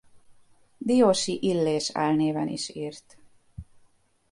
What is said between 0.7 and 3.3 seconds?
Diósi Illés álnéven is írt.